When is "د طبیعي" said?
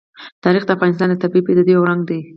1.11-1.43